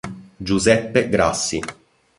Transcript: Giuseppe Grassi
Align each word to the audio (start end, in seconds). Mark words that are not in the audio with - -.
Giuseppe 0.41 1.09
Grassi 1.09 1.59